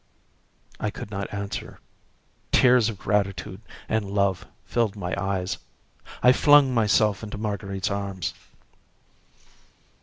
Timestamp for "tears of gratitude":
2.51-3.61